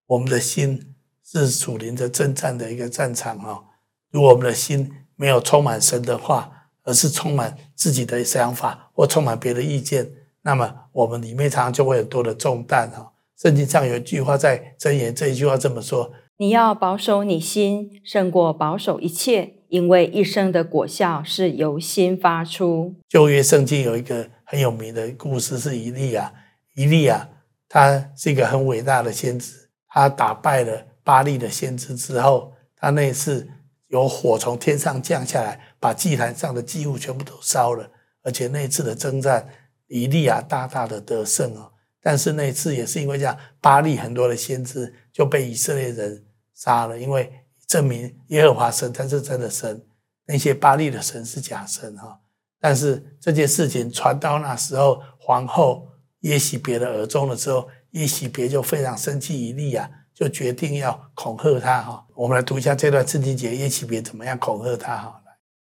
[0.07, 3.63] 我们的心是属灵的征战的一个战场哈，
[4.11, 6.51] 如果我们的心没有充满神的话，
[6.83, 13.13] 而是充满自己的想法或充满别的意见，那么我们里面常常就会有多的重担哈。
[13.37, 22.95] 圣经上有一句话在箴言这一句话这么说：你要保守你心，胜过保守一切，因为一生的果效是由心发出。
[23.09, 26.31] 旧约圣经有一个很有名的故事是以利亚，
[26.75, 27.29] 以利亚
[27.67, 33.49] 他是一个很伟大的先知，他打败了巴力的先知之后，他那次。
[33.89, 37.89] 有火从天上降下来，把祭坛上的祭物全部都烧了。
[38.21, 39.47] 而且那次的征战，
[39.87, 41.71] 以利亚大大的得胜哦。
[42.01, 46.25] 但是那次也是因为这样，巴力很多的先知就被以色列人
[46.57, 47.31] 杀了，因为
[47.67, 49.85] 证明耶和华神他是真的神，
[50.25, 52.19] 那些巴力的神是假神哈。
[52.59, 55.87] 但是这件事情传到那时候，皇后
[56.21, 59.91] 耶洗别的耳中的时候，耶洗别就非常生气以利亚。
[60.17, 65.21] 就决定要恐吓他哈，我们来读一下这段圣经节，耶洗别怎么样恐吓他哈。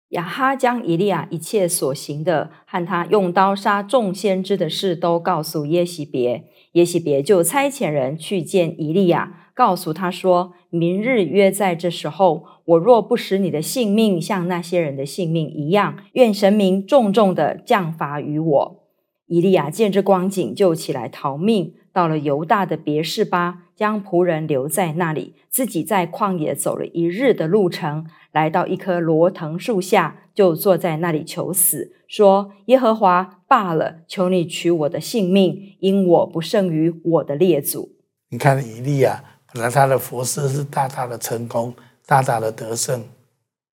[0.09, 18.87] 亚哈将以利亚一切所行的和他用刀杀众先知的事都告诉耶洗别，耶洗别就差遣人去见以利亚，告诉他说：明日约在这时候，我若不使你的性命像那些人的性命一样，愿神明重重的降罚于我。
[19.27, 21.75] 以利亚见这光景，就起来逃命。
[21.93, 37.91] 到了犹大的别是巴，将仆人留在那里，自己在旷野走了一日的路程，来到一棵罗藤树下，就坐在那里求死，说：“耶和华罢了，求你取我的性命，因我不胜于我的列祖。”
[38.33, 39.21] 你看以利亚
[39.53, 43.03] 本来他的佛事是大大的成功，大大的得胜，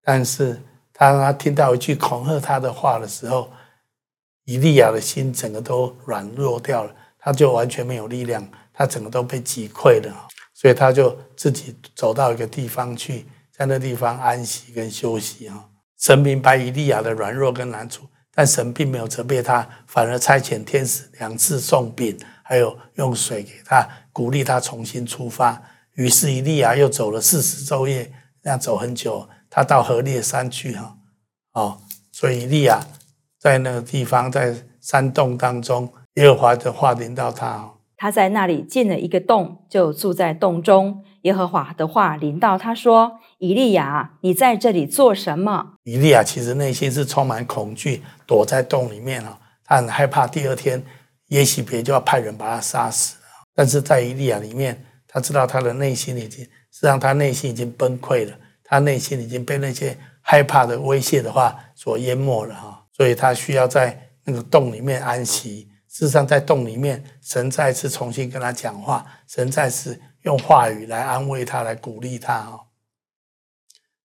[0.03, 0.61] 但是
[0.93, 3.49] 当他听到一句恐吓他的话的时候，
[4.45, 15.67] 以利亚的心整个都软弱掉了，他就完全没有力量，他整个都被击溃了，所以他就自己走到一个地方去，在那地方安息跟休息啊。
[16.01, 23.89] 神明白以利亚的软弱跟难处，但神并没有责备他，反而差遣天使两次送饼，还有用水给他，
[24.19, 25.63] 鼓励他重新出发。
[25.95, 28.11] 于是以利亚又走了四十昼夜，
[28.43, 30.97] 那样走很久，他到何烈山去哈，
[31.53, 31.79] 哦，
[32.11, 32.81] 所以以利亚。
[33.39, 37.71] 在那个地方，在山洞当中，耶和华的话临到他。
[37.97, 41.05] 他在那里进了一个洞，就住在洞中。
[41.23, 50.83] 耶和华的话临到他说：“以利亚，你在这里做什么？”以利亚其实内心是充满恐惧，躲在洞里面啊，他很害怕第二天
[51.29, 53.18] 耶洗别就要派人把他杀死。
[53.59, 62.87] 但是在伊利亚里面，他知道他的内心已经，实际上他内心已经崩溃了，他内心已经被那些害怕的威胁的话所淹没了哈。
[62.93, 65.69] 所以他需要在那个洞里面安息。
[65.89, 72.61] 事实上，在洞里面，神再次重新跟他讲话，神再次用话语来安慰他，来鼓励他哈。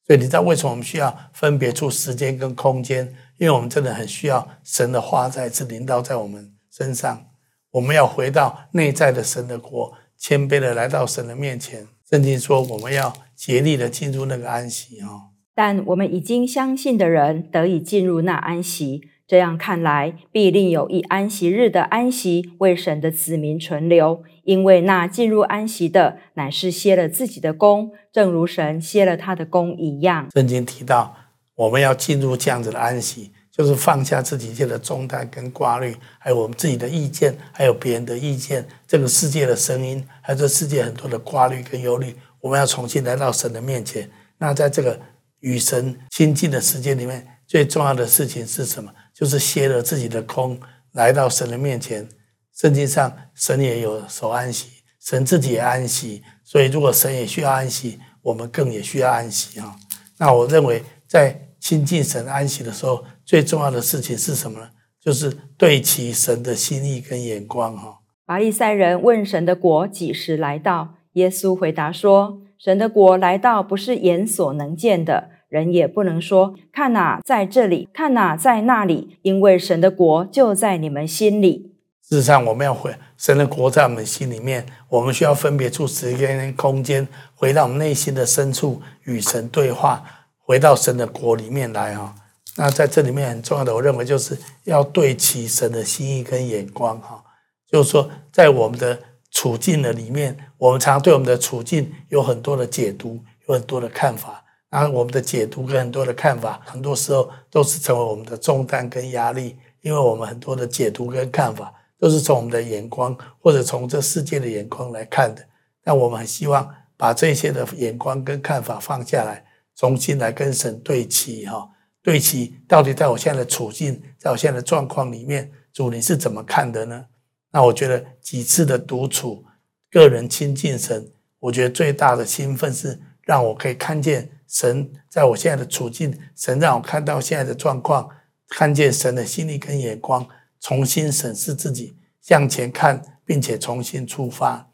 [0.07, 3.15] 所以你知道为什么我们需要分别出时间跟空间？
[3.37, 7.23] 因为我们真的很需要神的话再次临到在我们身上。
[7.73, 11.87] 我们要回到内在的神的国，谦卑的来到神的面前。
[12.07, 15.33] 圣经说，我们要竭力的进入那个安息啊。
[15.55, 30.29] 但我们已经相信的人得以进入那安息，这样看来，必另有一安息日的安息为神的子民存留，因为那进入安息的乃是歇了自己的工，正如神歇了他的工一样。
[30.35, 31.15] 圣经提到，
[31.55, 44.09] 我们要进入这样子的安息，就是放下自己一切的重担跟挂虑，还有我们自己的意见，还有别人的意见，这个世界的声音，还有这世界很多的挂虑跟忧虑，我们要重新来到神的面前。
[44.39, 44.99] 那在这个
[45.41, 48.91] 与神亲近的时间里面，最重要的事情是什么？
[49.13, 50.59] 就是歇了自己的空，
[50.93, 52.09] 来到神的面前。
[52.55, 56.23] 圣经上，神也有所安息，神自己也安息。
[56.43, 59.75] 所以，如果神也需要安息，我们更也需要安息啊。
[60.17, 64.69] 那我认为，在亲近神安息的时候，最重要的事情是什么呢？
[64.99, 67.99] 就是对齐神的心意跟眼光哈。
[68.25, 70.95] 法利赛人问神的国几时来到？
[71.13, 72.39] 耶稣回答说。
[72.57, 81.73] 神的国来到，不是眼所能见的，人也不能说看哪，在这里，看哪，在那里，因为神的国就在你们心里。
[82.01, 87.05] 事实上，我们要回神的国在我们心里面，我们需要分别出时间跟空间，
[87.35, 90.05] 回到我们内心的深处与神对话，
[90.37, 92.15] 回到神的国里面来哈。
[92.57, 97.23] 那在这里面很重要的，我认为就是要对齐神的心意跟眼光哈，
[97.69, 98.99] 就是说在我们的。
[99.35, 104.45] 处境的里面，我们常常对我们的处境有很多的解读，有很多的看法。
[104.69, 115.43] 然后我们的解读跟很多的看法，很多时候都是成为我们的重担跟压力，因为我们很多的解读跟看法都是从我们的眼光或者从这世界的眼光来看的。
[115.83, 119.43] 但我们很希望把这些的眼光跟看法放下来，
[119.75, 121.67] 重新来跟神对齐哈，
[122.03, 127.05] 对齐到底在我现在的处境，在我现在的状况里面，主你是怎么看的呢？
[127.51, 129.45] 那我觉得几次的独处，
[129.89, 138.09] 个人亲近神，我觉得最大的兴奋是让我可以看见神在我现在的处境，神让我看到现在的状况，
[138.49, 140.27] 看见神的心意跟眼光，
[140.59, 144.69] 重新审视自己，向前看，并且重新出发。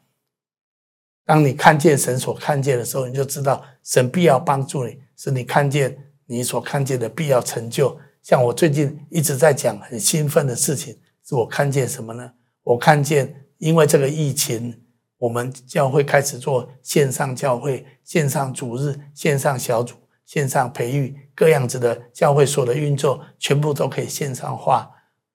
[1.24, 7.98] 当你看见神所看见的时候，你就知道神必要帮助你，是你看见你所看见的必要成就。
[8.22, 12.30] 像我最近一直在讲很兴奋的事情，是我看见什么呢？
[12.62, 14.80] 我看见，因为这个疫情，
[15.18, 24.88] 我们教会开始做线上教会、线上主日、线上小组、线上培育各样子的教会所的运作，全部都可以线上化。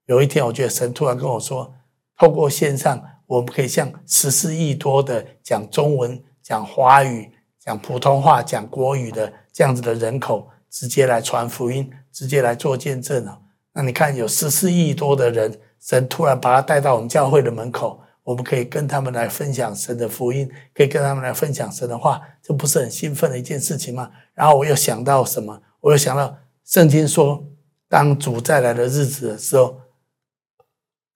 [0.05, 1.73] 有一天，我觉得神突然跟我说，
[2.17, 7.29] 透过线上，我们可以向十四亿多的讲中文、讲华语、
[7.59, 13.39] 讲普通话、讲国语的这样子的人口，直接来传福音，直接来做见证啊！
[13.71, 15.57] 那你看，有十四亿多的人。
[15.79, 24.11] 神突然把他带到我们教会的门口，我们可以跟他们来分享神的福音，可以跟他们来分享神的话，这不是很兴奋的一件事情吗？
[24.33, 25.61] 然后我又想到什么？
[25.79, 27.45] 我又想到圣经说，
[27.87, 29.79] 当主再来的日子的时候，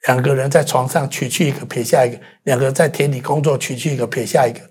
[0.06, 4.70] 两个人在床上取去一个，撇下一个；两个人在田里工作，取去一个，撇下一个。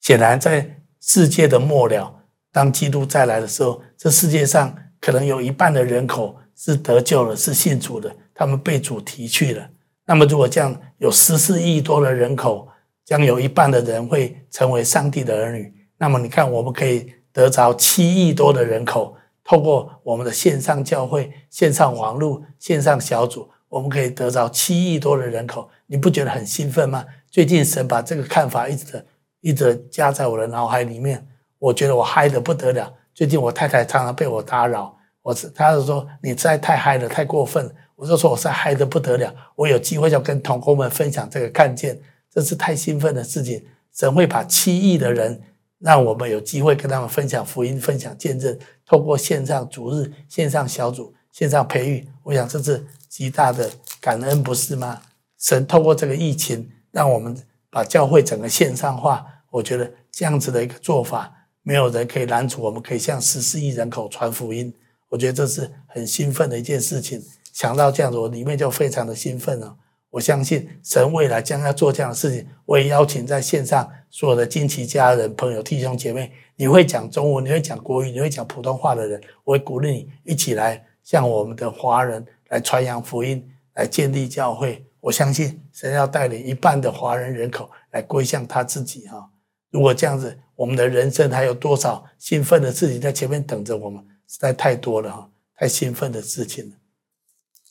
[0.00, 2.19] 显然，在世界的末了，
[2.52, 8.14] 当基督再来的时候，这世界上可能有一半的人口是得救了，是信主的。
[8.34, 9.68] 他们被主提去了。
[10.06, 12.68] 那么，如果这样有十四亿多的人口，
[13.04, 15.72] 将有一半的人会成为上帝的儿女。
[15.98, 25.68] 那么你看，我们可以得着七亿多的人口，透过我们的线上教会、线上网络、线上小组，我们可以得着七亿多的人口。
[25.86, 27.04] 你不觉得很兴奋吗？
[27.30, 29.06] 最近神把这个看法一直的
[29.40, 31.28] 一直加在我的脑海里面，
[31.60, 32.92] 我觉得我嗨得不得了。
[33.14, 37.72] 最近我太太常常被我打扰，我是她就说你实在太嗨了，太过分。
[37.94, 42.00] 我就说我是嗨得不得了，我有机会要跟同工们分享这个看见，
[42.32, 43.62] 这是太兴奋的事情。
[43.94, 45.42] 神会把七亿的人，
[45.80, 53.68] 让我们有机会跟他们分享福音、分享见证，透过线上主日、线上小组、线上培育，我想这是极大的
[54.00, 55.02] 感恩，不是吗？
[55.38, 57.36] 神透过这个疫情，让我们
[57.68, 61.30] 把教会整个线上化，我觉得这样子的一个做法。
[61.62, 64.72] 没有人可以拦阻，我们可以向十四亿人口传福音。
[65.08, 67.22] 我觉得这是很兴奋的一件事情。
[67.52, 69.76] 想到这样子，我里面就非常的兴奋了。
[70.10, 72.46] 我相信神未来将要做这样的事情。
[72.64, 84.84] 我也邀请在线上所有的金奇家人、朋友、弟兄姐妹，你会讲中文，你会讲国语，你会讲普通话的人，我会鼓励你一起来向我们的华人来传扬福音，来建立教会。
[85.00, 89.30] 我相信神要带领一半的华人人口来归向他自己哈。
[89.70, 94.04] 如果这样子，我们的人生还有多少兴奋的事情在前面等着我们？
[94.26, 96.76] 实在太多了哈，太兴奋的事情了。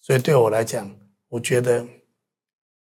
[0.01, 0.93] 所以对我来讲，
[1.29, 1.85] 我觉得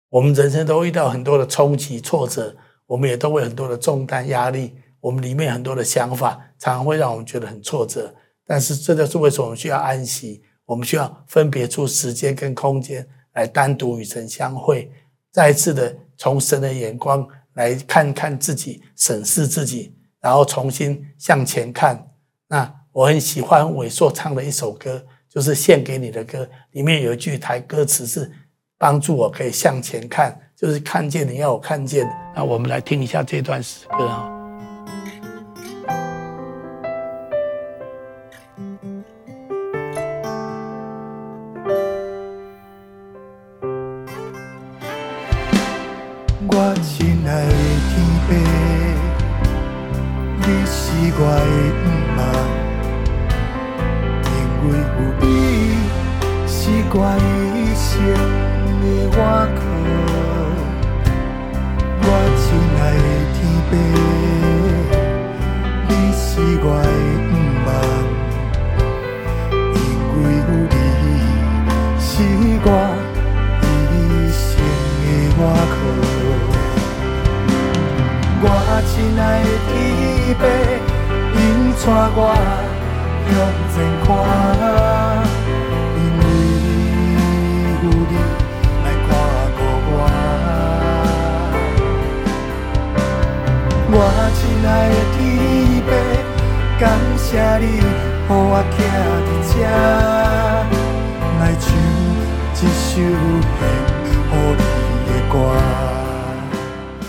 [0.10, 2.56] 我们人生都遇到很多的冲击、挫折，
[2.88, 4.76] 我们也都会很多的重担、压力。
[5.02, 8.14] 我们里面很多的想法，常常会让我们觉得很挫折。
[8.46, 14.92] 但是这就是为什么我们需要安息，我们需要分别出时间跟空间来单独与神相会，
[15.32, 17.28] 再一次的从神的眼光。
[17.54, 22.12] 来看看自己，审视自己，然后重新向前看。
[22.48, 26.50] 那我很喜欢伟硕唱的一首歌，就是献给你的歌。
[26.72, 28.32] 里面有一句台歌词是
[28.78, 32.08] 帮助我可以向前看，就是看见你要我看见。
[32.36, 34.39] 那我们来听一下这段诗歌啊。
[80.34, 80.44] 天父。
[81.90, 82.22] 带我
[83.26, 83.32] 向
[83.74, 83.76] 前
[84.06, 84.08] 看，
[85.96, 86.22] 因为
[87.82, 88.14] 有你
[88.84, 89.10] 来看
[89.58, 89.60] 顾
[89.90, 89.98] 我。
[93.92, 93.94] 我
[94.38, 95.18] 亲爱的天
[95.88, 95.90] 父，
[96.80, 96.84] 感
[97.18, 97.28] 谢
[97.58, 97.66] 你，
[98.28, 98.78] 让我徛
[99.26, 99.52] 在这，
[101.40, 101.66] 来唱
[102.54, 103.02] 一首献
[103.58, 103.62] 给
[104.54, 104.62] 你
[105.10, 105.34] 的歌。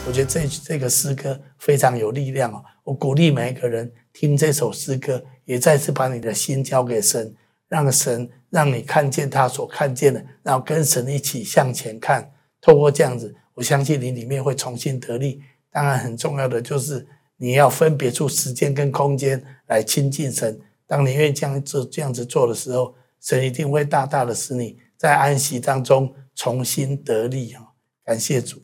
[0.07, 2.65] 我觉得这这个诗歌非常有力量哦！
[2.91, 7.37] 我鼓励每一个人听这首诗歌，也再次把你的心交给神，
[7.69, 12.33] 让神让你看见他所看见的，然后跟神一起向前看。
[12.61, 15.41] 透过这样子，我相信你里面会重新得力。
[15.71, 20.61] 当然，很重要的就是你要分别出时间跟空间来亲近神。
[20.85, 27.63] 当你愿意这样做这样子做的时候，神一定会大大的使你在安息当中重新得力啊！
[28.03, 28.61] 感谢主。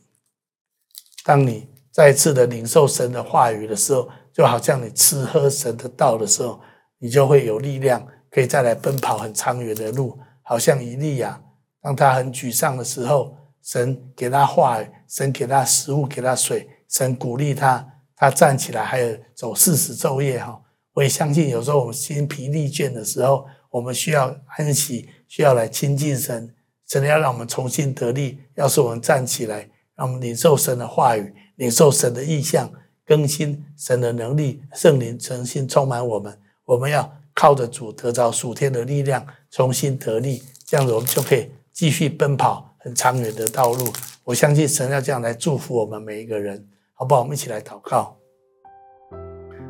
[1.23, 6.59] 当你再次的领受神的话语的时候，就好像你吃喝神的道的时候，
[6.99, 10.15] 你就会有力量，可以再来奔跑很长远的路。
[10.43, 11.41] 好像以利亚，
[11.81, 17.83] 当他很沮丧的时候，神给他话语，神给他食物，给他水，神鼓励他，
[18.15, 20.61] 他站起来，还有走四十昼夜哈。
[20.93, 26.53] 我也相信，有时候我们心疲力倦的时候，我们需要安息，需要来亲近神，
[26.87, 28.43] 神要让我们重新得力。
[28.53, 29.67] 要是我们站起来。
[29.95, 32.71] 让我们领受神的话语，领受神的意象，
[33.07, 36.37] 更新神的能力，圣灵重新充满我们。
[36.65, 43.85] 我们要靠着主得着属天的力量，重新得力，这样子我们就可以继续奔跑很长远的道路。
[44.25, 47.21] 我相信神要这样来祝福我们每一个人，好不好？
[47.21, 48.17] 我们一起来祷告。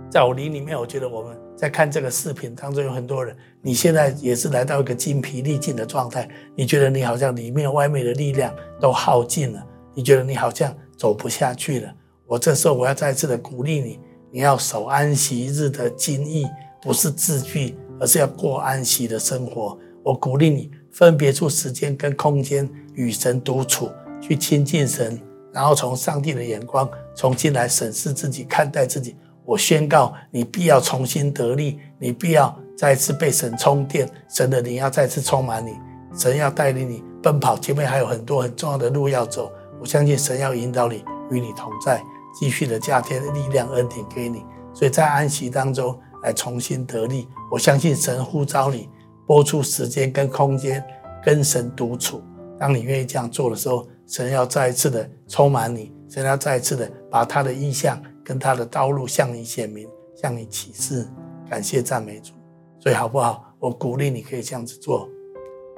[0.10, 9.64] 在我灵里面，我觉得我们在看这个视频当中有很多人，你现在也是来到一个精疲力尽的状态，你觉得你好像里面外面的力量都耗尽了。
[9.94, 11.94] 你觉得你好像走不下去了，
[12.28, 14.00] 我这时候我要再次的鼓励你，
[14.32, 16.46] 你要守安息日的精义，
[16.82, 19.78] 不是字句，而是要过安息的生活。
[20.04, 23.90] 我鼓励你分别出时间跟空间与神独处，
[24.22, 25.20] 去亲近神，
[25.54, 29.16] 然后从上帝的眼光重新来审视自己，看待自己。
[29.46, 35.72] 我宣告，你必要重新得力，你必要再次被神充电，神的灵要再次充满你，
[36.14, 39.50] 神要带领你奔跑，前面还有很多很重要的路要走。
[39.80, 42.04] 我相信神要引导你，与你同在，
[42.40, 44.46] 继续的加添力量恩典给你。
[44.74, 47.28] 所以在安息当中来重新得力。
[47.52, 48.90] 我相信神呼召你，
[49.26, 50.84] 拨出时间跟空间
[51.24, 52.22] 跟神独处。
[52.60, 61.08] 当你愿意这样做的时候，神要再一次的充满你，神要再一次的把他的意象跟他的道路向你显明，向你启示。
[61.50, 62.34] 感谢赞美主，
[62.80, 63.44] 所以好不好？
[63.60, 65.10] 我鼓励你可以这样子做。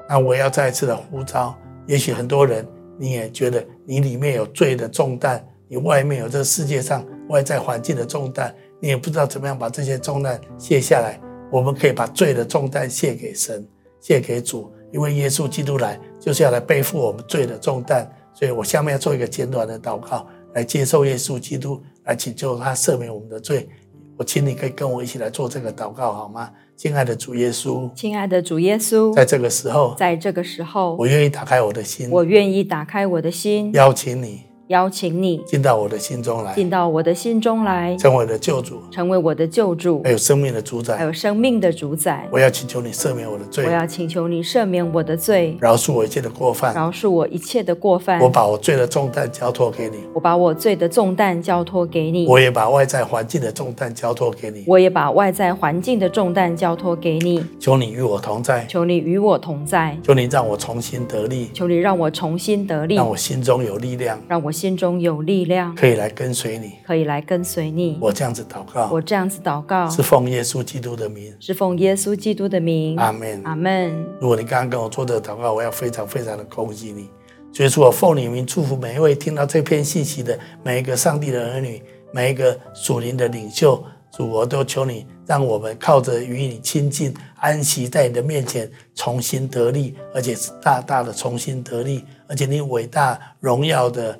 [0.09, 1.55] 那我要再一次的呼召，
[1.85, 11.21] 也许很多人你也觉得你里面有罪的重担，你外面有这个世界上外在环境的重担，你也不知道怎么样把这些重担卸下来。
[11.51, 13.65] 我们可以把罪的重担卸给神，
[14.01, 18.11] 卸给主，因为耶稣基督来就是要来背负我们罪的重担。
[18.33, 23.69] 所以我下面要做一个简短的祷告，来接受耶稣基督，来请求他赦免我们的罪。
[24.17, 26.51] 我请你可以跟我一起来做这个祷告，好吗？
[26.75, 34.48] 亲爱的主耶稣，亲爱的主耶稣，在这个时候，在这个时候，我愿意打开我的心，我愿意打开我的心，邀请你。
[34.69, 42.29] 邀请你进到我的心中来，进到我的心中来，成为我的救主，成为我的救主，还有生命的主宰，还有生命的主宰。
[42.31, 48.19] 我要请求你赦免我的罪，我要请求你赦免我的罪，饶恕我一切的过犯，饶恕我一切的过犯。
[48.19, 52.27] 我把我罪的重担交托给你，我把我罪的重担交托给你。
[52.27, 57.43] 我也把外在环境的重担交托给你，我也把外在环境的重担交托给你。
[57.59, 65.39] 求你与我同在，求你与我同在，求你让我重新得力，求你让我重新得力，让我心中有力量，让我心中有力。
[65.49, 67.97] 量可以来跟随你，可以来跟随你。
[67.99, 72.97] 我这样子祷告，我这样子祷告，是奉耶稣基督的名，是奉耶稣基督的名。
[72.97, 74.05] 阿门，阿门。
[74.21, 77.09] 如果你刚刚跟我做这个祷告，我要非常非常的恭喜你。
[77.51, 81.81] 所以说我奉你名祝福每一位听到这篇信息的每一个上帝的儿女，
[82.13, 83.83] 每一个属灵的领袖。
[84.11, 94.19] 主，我都求你，让我们靠着与你亲近，安息在你的面前，重新得力，而且是大大的重新得力，而且你伟大荣耀的。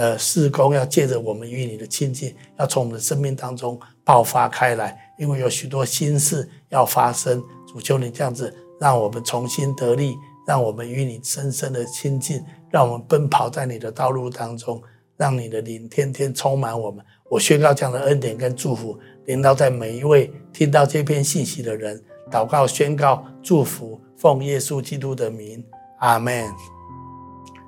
[0.00, 7.44] 呃，事工要借着我们与你的亲近，要从我们的生命当中爆发开来，因为有许多新事要发生。
[7.68, 14.82] 主求你这样子，让我们重新得力，让我们与你深深的亲近，让我们奔跑在你的道路当中，
[15.18, 17.04] 让你的灵天天充满我们。
[17.28, 25.62] 我宣告这样的恩典跟祝福，临到在每一位听到这篇信息的人，祷告、宣告、祝福，奉耶稣基督的名，
[25.98, 26.48] 阿门。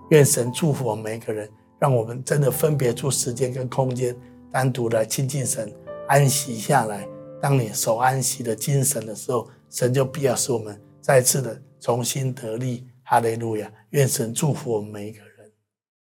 [0.08, 1.46] 愿神祝福我们每个人。
[1.82, 4.16] 让我们真的分别出时间跟空间，
[4.52, 5.68] 单独来亲近神，
[6.06, 7.04] 安息下来。
[7.40, 12.86] 当你守安息的精神的时候，神就必要使我们再次的重新得力。
[13.02, 13.68] 哈利路亚！
[13.90, 15.31] 愿神祝福我们每一个人。